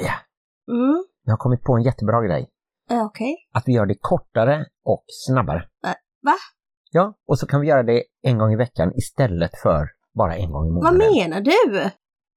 [0.00, 0.14] Maria,
[0.70, 2.48] Mm, jag har kommit på en jättebra grej.
[2.90, 3.36] okej.
[3.54, 5.58] Att vi gör det kortare och snabbare.
[5.86, 5.90] Äh,
[6.22, 6.34] va?
[6.90, 10.52] Ja, och så kan vi göra det en gång i veckan istället för bara en
[10.52, 11.12] gång i Vad månaden.
[11.12, 11.90] menar du?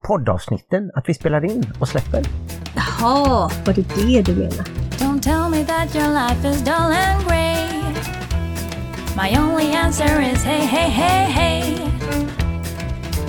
[0.08, 2.22] Poddavsnitten, att vi spelar in och släpper.
[2.76, 4.66] Jaha, var det det du menar?
[5.00, 7.70] Don't tell me that your life is dull and grey.
[9.16, 11.78] My only answer is hey, hey, hey, hey.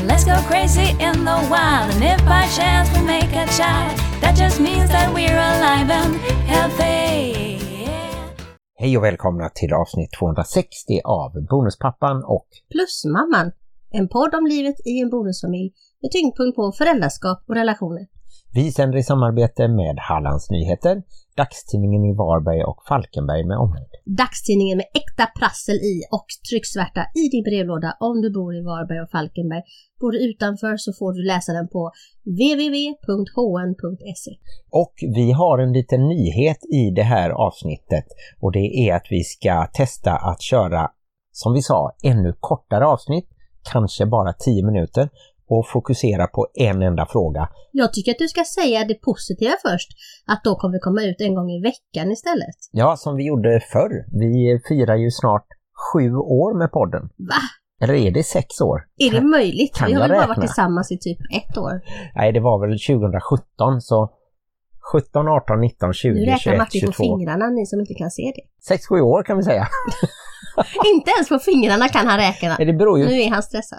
[0.06, 4.36] Let's go crazy in the wild, and if by chance we make a child, that
[4.38, 6.14] just means that we're alive and
[6.46, 7.34] healthy.
[8.76, 13.52] Hej och välkomna till avsnitt 260 av Bonuspappan och Plusmamman.
[13.90, 18.06] En podd om livet i en bonusfamilj med tyngdpunkt på föräldraskap och relationer.
[18.54, 21.02] vi sänder i samarbete med Hallands Nyheter,
[21.36, 23.92] dagstidningen i Varberg och Falkenberg med omnejd.
[24.04, 29.00] Dagstidningen med äkta prassel i och trycksvärta i din brevlåda om du bor i Varberg
[29.00, 29.62] och Falkenberg.
[30.00, 31.82] Bor du utanför så får du läsa den på
[32.40, 34.32] www.hn.se.
[34.70, 38.06] Och vi har en liten nyhet i det här avsnittet
[38.40, 40.90] och det är att vi ska testa att köra,
[41.32, 43.28] som vi sa, ännu kortare avsnitt,
[43.72, 45.08] kanske bara 10 minuter
[45.48, 47.48] och fokusera på en enda fråga.
[47.72, 49.88] Jag tycker att du ska säga det positiva först,
[50.26, 52.56] att då kommer vi komma ut en gång i veckan istället.
[52.70, 54.04] Ja, som vi gjorde förr.
[54.20, 55.46] Vi firar ju snart
[55.92, 57.02] sju år med podden.
[57.16, 57.42] Va?
[57.82, 58.86] Eller är det sex år?
[58.98, 59.76] Är det möjligt?
[59.76, 61.80] kan vi har väl bara varit tillsammans i typ ett år.
[62.14, 64.10] Nej, det var väl 2017 så
[64.92, 67.02] 17, 18, 19, 20, Nu räknar 21, Martin på 22.
[67.02, 68.74] fingrarna, ni som inte kan se det.
[68.74, 69.66] 6-7 år kan vi säga.
[70.94, 72.56] Inte ens på fingrarna kan han räkna.
[72.56, 73.78] Det beror ju Nu är han stressad.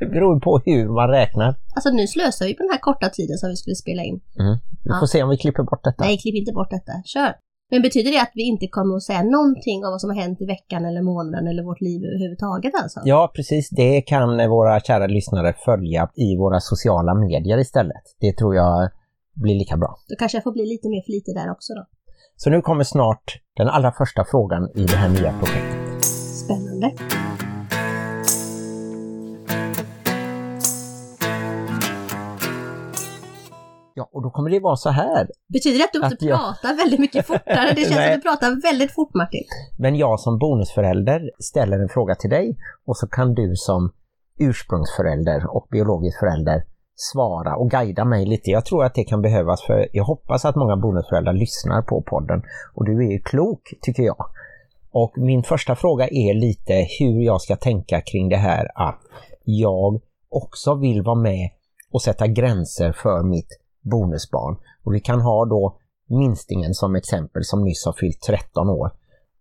[0.00, 1.50] Det beror på hur man räknar.
[1.76, 4.20] Alltså nu slösar vi på den här korta tiden som vi skulle spela in.
[4.44, 4.54] Mm.
[4.84, 5.12] Vi får Ja.
[5.14, 6.04] se om vi klipper bort detta.
[6.04, 6.92] Nej, klipp inte bort detta.
[7.14, 7.32] Kör!
[7.72, 10.40] Men betyder det att vi inte kommer att säga någonting om vad som har hänt
[10.40, 13.00] i veckan eller månaden eller vårt liv överhuvudtaget alltså?
[13.04, 13.68] Ja, precis.
[13.70, 18.04] Det kan våra kära lyssnare följa i våra sociala medier istället.
[18.20, 18.90] Det tror jag
[19.34, 19.96] blir lika bra.
[20.08, 21.84] Då kanske jag får bli lite mer flitig där också då.
[22.36, 23.24] Så nu kommer snart
[23.56, 26.04] den allra första frågan i det här nya projektet.
[26.44, 26.90] Spännande.
[33.94, 35.28] Ja, och då kommer det vara så här.
[35.52, 37.72] Betyder det att du måste Att jag- prata väldigt mycket fortare?
[37.74, 39.44] Det känns som att du pratar väldigt fort Martin.
[39.78, 42.56] Men jag som bonusförälder ställer en fråga till dig
[42.86, 43.92] och så kan du som
[44.38, 46.64] ursprungsförälder och biologisk förälder
[46.94, 48.50] svara och guida mig lite.
[48.50, 52.42] Jag tror att det kan behövas för jag hoppas att många bonusföräldrar lyssnar på podden
[52.74, 54.26] och du är ju klok tycker jag.
[54.92, 59.00] Och min första fråga är lite hur jag ska tänka kring det här att
[59.44, 61.50] jag också vill vara med
[61.92, 64.56] och sätta gränser för mitt bonusbarn.
[64.84, 68.90] Och vi kan ha då minstingen som exempel som nyss har fyllt 13 år.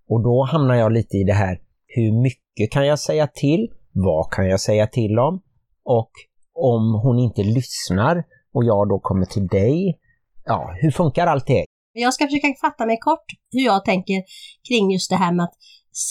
[0.10, 3.68] Och då hamnar jag lite i det här, hur mycket kan jag säga till?
[3.92, 5.42] Vad kan jag säga till om?
[5.84, 6.12] Och
[6.54, 8.24] om hon inte lyssnar
[8.54, 10.00] och jag då kommer till dig,
[10.46, 11.66] ja, hur funkar allt det?
[11.94, 14.24] Jag ska försöka fatta mig kort hur jag tänker
[14.68, 15.54] kring just det här med att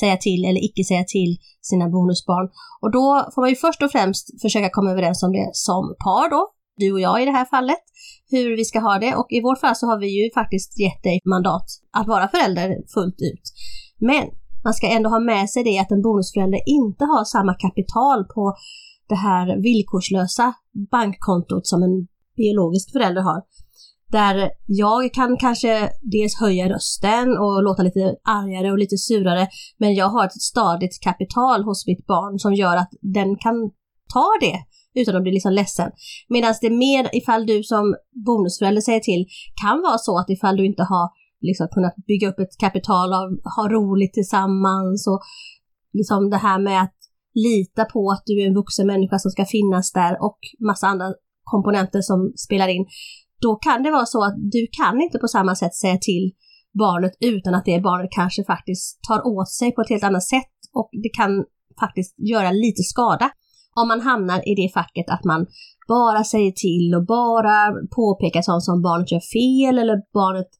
[0.00, 2.48] säga till eller icke säga till sina bonusbarn.
[2.82, 6.30] Och då får man ju först och främst försöka komma överens om det som par
[6.30, 7.84] då, du och jag i det här fallet,
[8.30, 9.14] hur vi ska ha det.
[9.14, 12.68] Och i vårt fall så har vi ju faktiskt gett dig mandat att vara förälder
[12.94, 13.42] fullt ut.
[13.98, 14.24] Men
[14.64, 18.54] man ska ändå ha med sig det att en bonusförälder inte har samma kapital på
[19.08, 20.54] det här villkorslösa
[20.90, 22.06] bankkontot som en
[22.36, 23.42] biologisk förälder har.
[24.10, 29.94] Där jag kan kanske dels höja rösten och låta lite argare och lite surare, men
[29.94, 33.70] jag har ett stadigt kapital hos mitt barn som gör att den kan
[34.14, 34.58] ta det
[34.94, 35.90] utan att bli liksom ledsen.
[36.28, 39.26] Medan det mer ifall du som bonusförälder säger till
[39.62, 41.08] kan vara så att ifall du inte har
[41.40, 45.20] liksom kunnat bygga upp ett kapital av ha roligt tillsammans och
[45.92, 46.98] liksom det här med att
[47.34, 50.38] lita på att du är en vuxen människa som ska finnas där och
[50.68, 52.86] massa andra komponenter som spelar in
[53.40, 56.32] då kan det vara så att du kan inte på samma sätt säga till
[56.78, 60.54] barnet utan att det barnet kanske faktiskt tar åt sig på ett helt annat sätt
[60.72, 61.44] och det kan
[61.80, 63.30] faktiskt göra lite skada
[63.80, 65.46] om man hamnar i det facket att man
[65.88, 67.56] bara säger till och bara
[67.96, 70.50] påpekar sånt som barnet gör fel eller barnet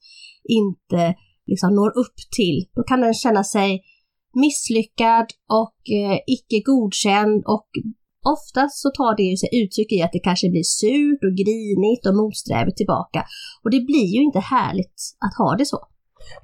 [0.45, 1.15] inte
[1.47, 2.59] liksom når upp till.
[2.77, 3.83] Då kan den känna sig
[4.35, 5.27] misslyckad
[5.61, 7.69] och eh, icke godkänd och
[8.35, 12.07] Oftast så tar det ju sig uttryck i att det kanske blir surt och grinigt
[12.07, 13.21] och motsträvigt tillbaka.
[13.63, 15.79] Och det blir ju inte härligt att ha det så.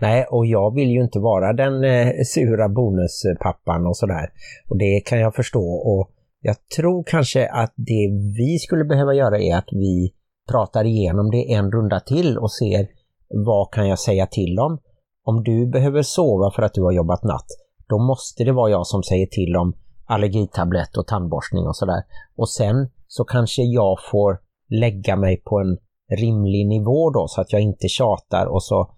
[0.00, 4.26] Nej, och jag vill ju inte vara den eh, sura bonuspappan och sådär.
[4.68, 5.66] Och det kan jag förstå.
[5.92, 6.10] Och
[6.46, 10.14] jag tror kanske att det vi skulle behöva göra är att vi
[10.48, 12.88] pratar igenom det en runda till och ser
[13.28, 14.78] vad kan jag säga till om.
[15.24, 17.46] Om du behöver sova för att du har jobbat natt,
[17.88, 19.76] då måste det vara jag som säger till om
[20.06, 22.02] allergitablett och tandborstning och sådär.
[22.36, 24.38] Och sen så kanske jag får
[24.68, 25.78] lägga mig på en
[26.18, 28.94] rimlig nivå då så att jag inte tjatar och så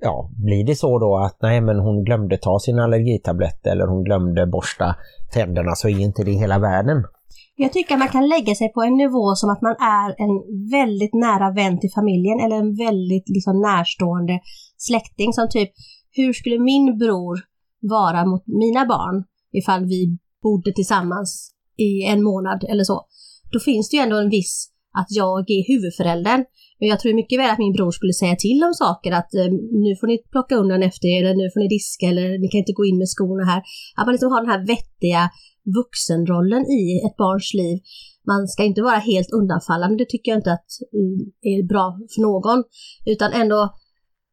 [0.00, 4.04] ja, blir det så då att nej men hon glömde ta sin allergitablett eller hon
[4.04, 4.96] glömde borsta
[5.32, 7.04] tänderna så är inte det hela världen.
[7.56, 10.34] Jag tycker att man kan lägga sig på en nivå som att man är en
[10.70, 14.40] väldigt nära vän till familjen eller en väldigt liksom, närstående
[14.76, 15.70] släkting som typ,
[16.12, 17.38] hur skulle min bror
[17.80, 23.06] vara mot mina barn ifall vi bodde tillsammans i en månad eller så.
[23.52, 26.44] Då finns det ju ändå en viss att jag är huvudföräldern.
[26.78, 29.50] Men jag tror mycket väl att min bror skulle säga till om saker att eh,
[29.84, 32.58] nu får ni plocka undan efter er, eller nu får ni diska, eller ni kan
[32.58, 33.62] inte gå in med skorna här.
[33.96, 35.22] Att man liksom har den här vettiga
[35.78, 37.76] vuxenrollen i ett barns liv.
[38.30, 40.70] Man ska inte vara helt undanfallande, det tycker jag inte att
[41.00, 41.18] mm,
[41.52, 42.64] är bra för någon.
[43.12, 43.60] Utan ändå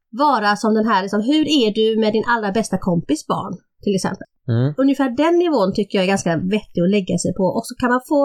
[0.09, 3.53] vara som den här, liksom, hur är du med din allra bästa kompis barn?
[3.83, 4.27] Till exempel.
[4.47, 4.73] Mm.
[4.77, 7.89] Ungefär den nivån tycker jag är ganska vettig att lägga sig på och så kan
[7.89, 8.21] man få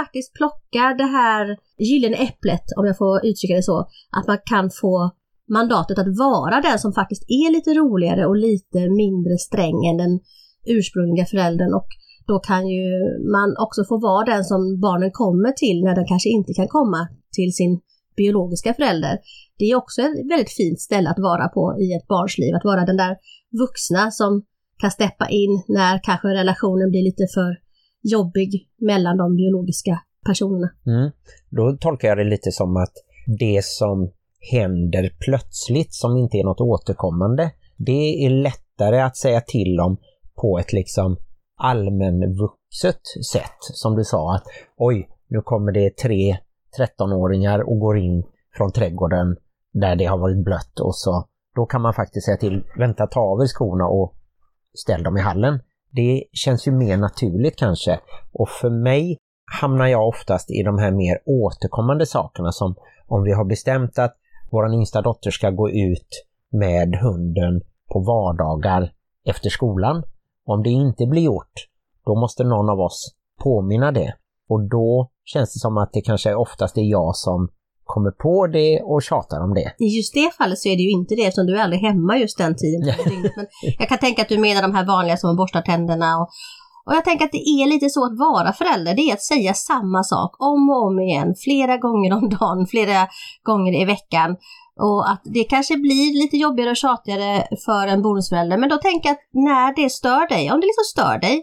[0.00, 1.56] faktiskt plocka det här
[1.90, 3.78] gyllene äpplet, om jag får uttrycka det så,
[4.18, 5.10] att man kan få
[5.58, 10.20] mandatet att vara den som faktiskt är lite roligare och lite mindre sträng än den
[10.66, 11.88] ursprungliga föräldern och
[12.26, 12.84] då kan ju
[13.36, 17.08] man också få vara den som barnen kommer till när den kanske inte kan komma
[17.32, 17.80] till sin
[18.16, 19.18] biologiska förälder.
[19.58, 22.64] Det är också ett väldigt fint ställe att vara på i ett barns liv, att
[22.64, 23.16] vara den där
[23.62, 24.42] vuxna som
[24.80, 27.65] kan steppa in när kanske relationen blir lite för
[28.02, 30.70] jobbig mellan de biologiska personerna.
[30.86, 31.10] Mm.
[31.50, 32.92] Då tolkar jag det lite som att
[33.38, 34.10] det som
[34.52, 39.96] händer plötsligt som inte är något återkommande, det är lättare att säga till om
[40.40, 41.16] på ett liksom
[41.56, 43.00] allmänvuxet
[43.32, 43.58] sätt.
[43.60, 44.44] Som du sa att
[44.76, 46.38] oj, nu kommer det tre
[46.78, 48.24] 13-åringar och går in
[48.56, 49.36] från trädgården
[49.72, 51.26] där det har varit blött och så
[51.56, 54.14] då kan man faktiskt säga till, vänta ta av er skorna och
[54.74, 55.60] ställ dem i hallen.
[55.96, 58.00] Det känns ju mer naturligt kanske
[58.32, 59.18] och för mig
[59.60, 62.74] hamnar jag oftast i de här mer återkommande sakerna som
[63.06, 64.16] om vi har bestämt att
[64.50, 66.08] vår yngsta dotter ska gå ut
[66.50, 67.60] med hunden
[67.92, 68.92] på vardagar
[69.24, 70.02] efter skolan.
[70.44, 71.52] Om det inte blir gjort,
[72.06, 74.14] då måste någon av oss påminna det.
[74.48, 77.48] Och då känns det som att det kanske oftast är jag som
[77.96, 79.68] kommer på det och tjatar om det.
[79.86, 82.12] I just det fallet så är det ju inte det eftersom du är aldrig hemma
[82.18, 82.82] just den tiden.
[83.36, 83.46] Men
[83.78, 86.28] jag kan tänka att du menar de här vanliga som borstar tänderna och,
[86.86, 89.54] och jag tänker att det är lite så att vara förälder, det är att säga
[89.54, 93.08] samma sak om och om igen, flera gånger om dagen, flera
[93.42, 94.36] gånger i veckan.
[94.80, 99.08] Och att det kanske blir lite jobbigare och tjatigare för en bonusförälder, men då tänker
[99.08, 101.42] jag att när det stör dig, om det liksom stör dig,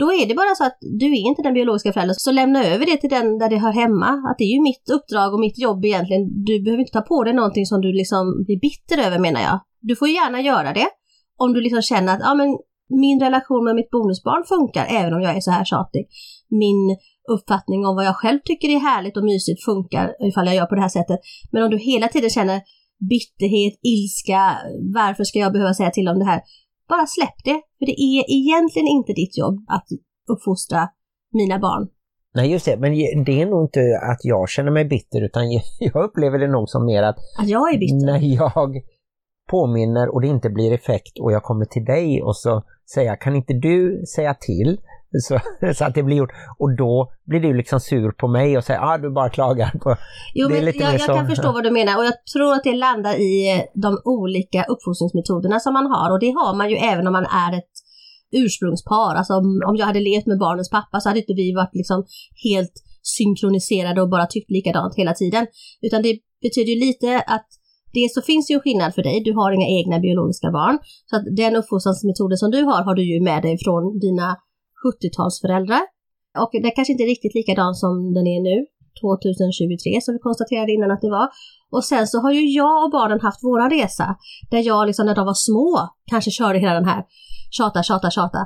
[0.00, 2.86] då är det bara så att du är inte den biologiska föräldern, så lämna över
[2.86, 4.10] det till den där det hör hemma.
[4.30, 6.22] Att det är ju mitt uppdrag och mitt jobb egentligen.
[6.44, 9.60] Du behöver inte ta på dig någonting som du liksom blir bitter över menar jag.
[9.80, 10.88] Du får gärna göra det
[11.36, 12.58] om du liksom känner att ja, men
[13.04, 16.06] min relation med mitt bonusbarn funkar även om jag är så här tjatig.
[16.50, 16.96] Min
[17.34, 20.74] uppfattning om vad jag själv tycker är härligt och mysigt funkar ifall jag gör på
[20.74, 21.20] det här sättet.
[21.52, 22.60] Men om du hela tiden känner
[23.10, 24.56] bitterhet, ilska,
[24.94, 26.40] varför ska jag behöva säga till om det här?
[26.88, 29.86] Bara släpp det, för det är egentligen inte ditt jobb att
[30.28, 30.88] uppfostra
[31.32, 31.88] mina barn.
[32.34, 32.92] Nej just det, men
[33.24, 33.80] det är nog inte
[34.12, 35.42] att jag känner mig bitter utan
[35.78, 37.16] jag upplever det nog som mer att...
[37.38, 38.06] Att jag är bitter?
[38.06, 38.82] När jag
[39.50, 42.62] påminner och det inte blir effekt och jag kommer till dig och så
[42.94, 44.80] säger jag, kan inte du säga till
[45.20, 45.40] så,
[45.74, 46.30] så, att det blir gjort.
[46.58, 49.96] Och då blir du liksom sur på mig och säger ah, du bara klagar på...
[50.34, 53.14] Jo, men jag, jag kan förstå vad du menar och jag tror att det landar
[53.14, 57.12] i eh, de olika uppfostringsmetoderna som man har och det har man ju även om
[57.12, 57.74] man är ett
[58.32, 59.14] ursprungspar.
[59.14, 62.04] Alltså om, om jag hade levt med barnens pappa så hade inte vi varit liksom
[62.44, 65.46] helt synkroniserade och bara tyckt likadant hela tiden.
[65.82, 67.48] Utan det betyder ju lite att
[67.92, 70.78] det så finns ju en skillnad för dig, du har inga egna biologiska barn.
[71.08, 74.36] Så att den uppfostringsmetoden som du har, har du ju med dig från dina
[74.86, 75.82] 70-talsföräldrar.
[76.44, 78.56] Och det kanske inte är riktigt likadan som den är nu,
[79.00, 81.28] 2023 som vi konstaterade innan att det var.
[81.74, 84.16] Och sen så har ju jag och barnen haft våran resa
[84.50, 85.70] där jag liksom när de var små
[86.10, 87.04] kanske körde hela den här
[87.50, 88.38] tjata, tjata, tjata.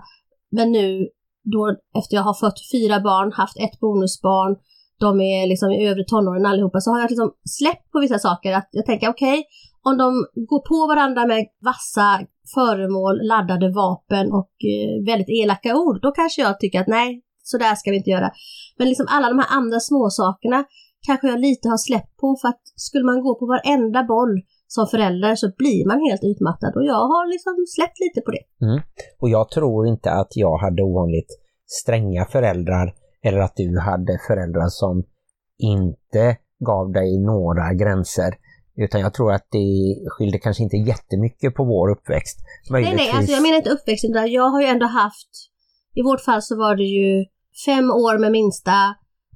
[0.50, 1.08] Men nu
[1.54, 1.62] då
[1.98, 4.56] efter jag har fött fyra barn, haft ett bonusbarn,
[5.00, 8.52] de är liksom i övre tonåren allihopa, så har jag liksom släppt på vissa saker.
[8.52, 9.44] Att jag tänker okej, okay,
[9.82, 10.08] om de
[10.50, 12.20] går på varandra med vassa
[12.54, 17.58] föremål, laddade vapen och eh, väldigt elaka ord, då kanske jag tycker att nej, så
[17.58, 18.30] där ska vi inte göra.
[18.78, 20.64] Men liksom alla de här andra småsakerna
[21.06, 24.34] kanske jag lite har släppt på för att skulle man gå på varenda boll
[24.66, 28.66] som förälder så blir man helt utmattad och jag har liksom släppt lite på det.
[28.66, 28.80] Mm.
[29.20, 31.30] Och jag tror inte att jag hade ovanligt
[31.66, 35.04] stränga föräldrar eller att du hade föräldrar som
[35.58, 38.34] inte gav dig några gränser.
[38.84, 39.68] Utan jag tror att det
[40.08, 42.38] skilde kanske inte jättemycket på vår uppväxt.
[42.70, 42.96] Möjligtvis...
[42.96, 44.26] Nej, nej, alltså jag menar inte uppväxten där.
[44.26, 45.30] Jag har ju ändå haft,
[45.94, 47.24] i vårt fall så var det ju
[47.66, 48.76] fem år med minsta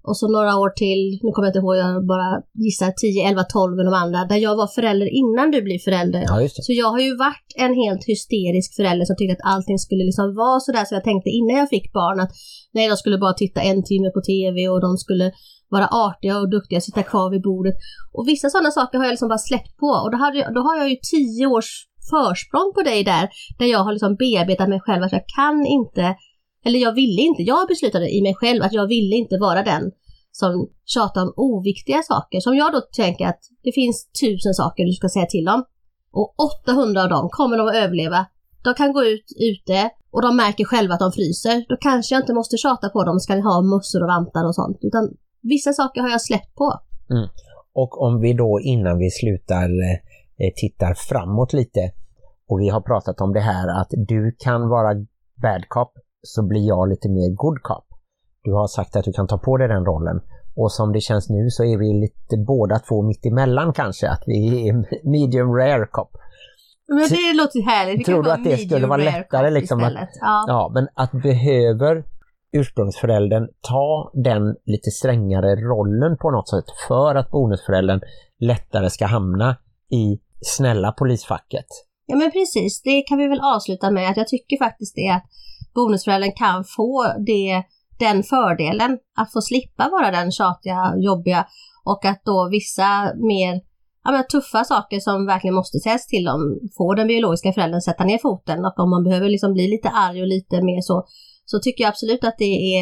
[0.09, 2.31] och så några år till, nu kommer jag inte ihåg, jag bara
[2.65, 6.23] gissar 10, 11, 12 med de andra, där jag var förälder innan du blev förälder.
[6.29, 6.49] Ja.
[6.67, 10.29] Så jag har ju varit en helt hysterisk förälder som tyckte att allting skulle liksom
[10.43, 12.33] vara sådär så jag tänkte innan jag fick barn att
[12.77, 15.27] nej, de skulle bara titta en timme på TV och de skulle
[15.79, 17.75] vara artiga och duktiga, sitta kvar vid bordet.
[18.13, 20.77] Och vissa sådana saker har jag liksom bara släppt på och då, hade då har
[20.81, 21.71] jag ju tio års
[22.11, 23.29] försprång på dig där,
[23.59, 26.17] där jag har liksom bearbetat mig själv att jag kan inte
[26.65, 29.91] eller jag ville inte, jag beslutade i mig själv att jag ville inte vara den
[30.31, 32.41] som tjatar om oviktiga saker.
[32.41, 35.65] Som jag då tänker att det finns tusen saker du ska säga till om.
[36.13, 36.35] Och
[36.67, 38.27] 800 av dem kommer de att överleva.
[38.65, 41.65] De kan gå ut ute och de märker själva att de fryser.
[41.69, 44.55] Då kanske jag inte måste tjata på dem, ska ni ha mössor och vantar och
[44.55, 44.79] sånt.
[44.81, 45.09] Utan
[45.49, 46.75] vissa saker har jag släppt på.
[47.11, 47.29] Mm.
[47.73, 49.69] Och om vi då innan vi slutar
[50.39, 51.93] eh, tittar framåt lite
[52.49, 54.95] och vi har pratat om det här att du kan vara
[55.43, 57.85] bad cop så blir jag lite mer good cop.
[58.43, 60.21] Du har sagt att du kan ta på dig den rollen.
[60.57, 64.09] Och som det känns nu så är vi lite båda två mitt emellan kanske.
[64.09, 64.75] Att vi är
[65.11, 66.17] medium rare cop.
[66.89, 68.01] Men det låter härligt.
[68.01, 70.19] Vi Tror du att det skulle vara lättare liksom att-.
[70.21, 70.45] Ja.
[70.49, 72.05] Ja, men att behöver
[72.55, 78.01] ursprungsföräldern ta den lite strängare rollen på något sätt för att bonusföräldern
[78.41, 79.57] lättare ska hamna
[79.91, 81.67] i snälla polisfacket.
[82.07, 85.25] Ja men precis, det kan vi väl avsluta med att jag tycker faktiskt det att
[85.75, 87.63] bonusföräldern kan få det,
[87.99, 91.47] den fördelen att få slippa vara den tjatiga, jobbiga
[91.85, 93.61] och att då vissa mer
[94.05, 98.05] ja, men tuffa saker som verkligen måste sägas till om får den biologiska föräldern sätta
[98.05, 101.07] ner foten och om man behöver liksom bli lite arg och lite mer så
[101.55, 102.81] så tycker jag absolut att det är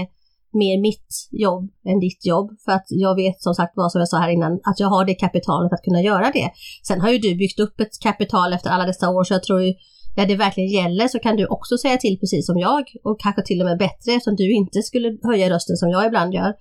[0.62, 2.48] mer mitt jobb än ditt jobb.
[2.64, 5.04] För att jag vet som sagt vad som jag sa här innan, att jag har
[5.04, 6.50] det kapitalet att kunna göra det.
[6.88, 9.62] Sen har ju du byggt upp ett kapital efter alla dessa år så jag tror
[9.62, 9.74] ju
[10.16, 13.42] när det verkligen gäller så kan du också säga till precis som jag och kanske
[13.42, 16.52] till och med bättre eftersom du inte skulle höja rösten som jag ibland gör.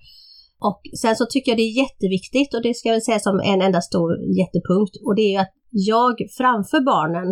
[0.68, 3.40] Och sen så tycker jag det är jätteviktigt och det ska jag väl säga som
[3.52, 4.08] en enda stor
[4.40, 7.28] jättepunkt och det är ju att jag framför barnen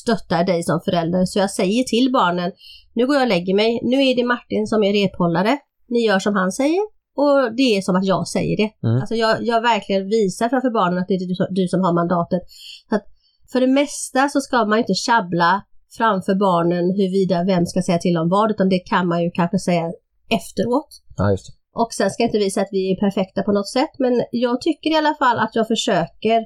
[0.00, 1.24] stöttar dig som förälder.
[1.24, 2.52] Så jag säger till barnen,
[2.94, 6.18] nu går jag och lägger mig, nu är det Martin som är rephållare, ni gör
[6.18, 6.82] som han säger
[7.22, 8.70] och det är som att jag säger det.
[8.86, 8.96] Mm.
[9.00, 11.92] Alltså jag, jag verkligen visar framför barnen att det är du, som- du som har
[12.00, 12.42] mandatet.
[12.88, 13.04] Så att
[13.52, 15.62] för det mesta så ska man inte tjabbla
[15.98, 19.58] framför barnen huruvida vem ska säga till om vad, utan det kan man ju kanske
[19.58, 19.84] säga
[20.38, 20.90] efteråt.
[21.16, 21.52] Ja, just det.
[21.74, 24.60] Och sen ska jag inte visa att vi är perfekta på något sätt, men jag
[24.60, 26.38] tycker i alla fall att jag försöker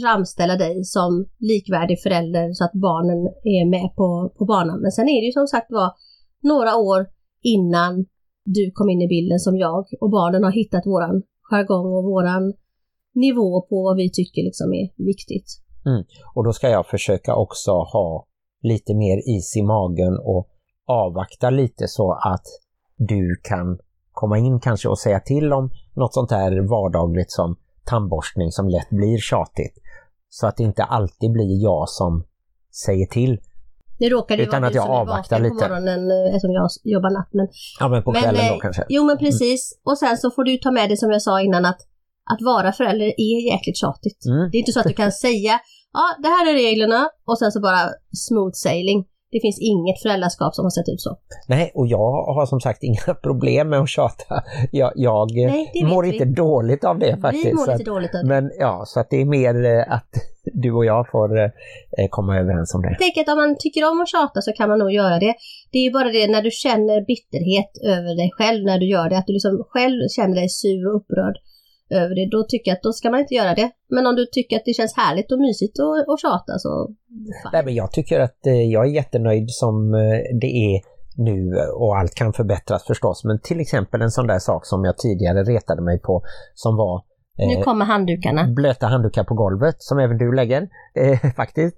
[0.00, 4.80] framställa dig som likvärdig förälder så att barnen är med på, på banan.
[4.80, 5.90] Men sen är det ju som sagt var
[6.42, 7.06] några år
[7.42, 8.06] innan
[8.44, 12.54] du kom in i bilden som jag och barnen har hittat våran jargong och våran
[13.14, 15.48] nivå på vad vi tycker liksom är viktigt.
[15.86, 16.04] Mm.
[16.34, 18.26] Och då ska jag försöka också ha
[18.62, 20.48] lite mer is i magen och
[20.86, 22.46] avvakta lite så att
[22.96, 23.78] du kan
[24.20, 28.90] komma in kanske och säga till om något sånt här vardagligt som tandborstning som lätt
[28.90, 29.74] blir tjatigt.
[30.28, 32.24] Så att det inte alltid blir jag som
[32.84, 33.40] säger till.
[33.98, 35.54] Nu råkar det Utan vara att jag som avvaktar lite.
[35.54, 37.28] på morgonen eh, eftersom jag jobbar natt.
[37.32, 37.48] Men
[37.80, 38.84] Ja men på Men, kvällen eh, då kanske.
[38.88, 39.80] Jo men precis.
[39.84, 41.80] Och sen så får du ta med det som jag sa innan att
[42.32, 44.20] att vara förälder är jäkligt tjatigt.
[44.26, 44.50] Mm.
[44.50, 45.54] Det är inte så att du kan säga
[45.92, 47.82] ja det här är reglerna och sen så bara
[48.26, 49.00] smooth sailing.
[49.30, 51.16] Det finns inget föräldraskap som har sett ut så.
[51.48, 54.42] Nej, och jag har som sagt inga problem med att tjata.
[54.72, 56.12] Jag, jag eh, Nej, mår vi.
[56.12, 57.46] inte dåligt av det faktiskt.
[57.46, 58.28] Vi mår så lite att, dåligt av det.
[58.28, 60.10] men ja, så att det är mer eh, att
[60.52, 61.48] du och jag får eh,
[62.10, 62.88] komma överens om det.
[62.88, 65.34] Jag tänker att om man tycker om att tjata så kan man nog göra det.
[65.72, 69.08] Det är ju bara det när du känner bitterhet över dig själv när du gör
[69.10, 71.36] det, att du liksom själv känner dig sur och upprörd
[71.90, 73.70] över det, då tycker jag att då ska man inte göra det.
[73.88, 76.94] Men om du tycker att det känns härligt och mysigt att att tjata så
[77.42, 77.50] fan.
[77.52, 80.80] Nej, men jag tycker att eh, jag är jättenöjd som eh, det är
[81.16, 83.24] nu och allt kan förbättras förstås.
[83.24, 86.22] Men till exempel en sån där sak som jag tidigare retade mig på
[86.54, 87.02] som var
[87.38, 88.46] Nu eh, kommer handdukarna.
[88.46, 91.76] blöta handdukar på golvet som även du lägger eh, faktiskt.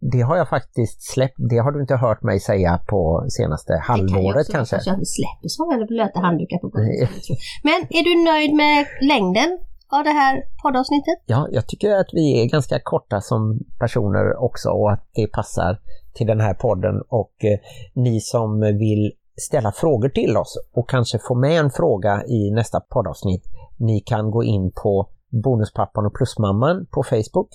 [0.00, 1.34] Det har jag faktiskt släppt.
[1.50, 4.80] Det har du inte hört mig säga på senaste Det kan halvåret också vara kanske.
[4.80, 7.10] så att jag släpper så eller blöta handdukar på golvet.
[7.64, 11.18] Men är du nöjd med längden av det här poddavsnittet?
[11.26, 15.78] Ja, jag tycker att vi är ganska korta som personer också och att det passar
[16.14, 17.58] till den här podden och eh,
[17.94, 22.80] ni som vill ställa frågor till oss och kanske få med en fråga i nästa
[22.80, 23.44] poddavsnitt.
[23.78, 25.08] Ni kan gå in på
[25.44, 27.48] Bonuspappan och Plusmamman på Facebook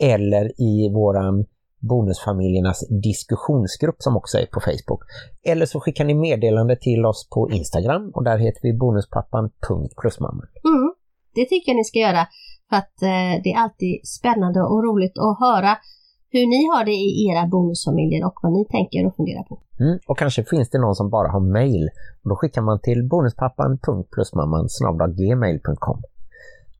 [0.00, 1.44] eller i våran
[1.88, 5.00] Bonusfamiljernas diskussionsgrupp som också är på Facebook.
[5.44, 10.46] Eller så skickar ni meddelande till oss på Instagram och där heter vi bonuspappan.plusmamman.
[10.64, 10.94] Mm,
[11.34, 12.26] det tycker jag ni ska göra.
[12.68, 15.78] För att eh, det är alltid spännande och roligt att höra
[16.30, 19.58] hur ni har det i era bonusfamiljer och vad ni tänker och funderar på.
[19.80, 21.88] Mm, och kanske finns det någon som bara har mail.
[22.22, 26.02] Och då skickar man till bonuspappan.plusmamman.gmail.com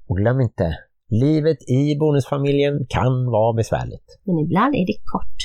[0.08, 0.78] Och glöm inte,
[1.10, 4.18] livet i bonusfamiljen kan vara besvärligt.
[4.24, 5.36] Men ibland är det kort.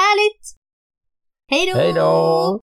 [0.00, 0.44] Härligt!
[1.50, 1.78] Hej då!
[1.78, 2.60] Hej då!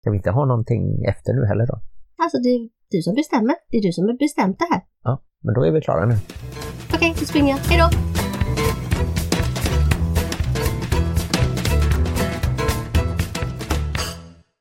[0.00, 1.80] Ska vi inte ha någonting efter nu heller då?
[2.22, 3.54] Alltså det är du som bestämmer.
[3.70, 4.82] Det är du som har bestämt det här.
[5.02, 6.14] Ja, men då är vi klara nu.
[6.94, 7.58] Okej, då springer jag.
[7.58, 7.88] Hej då!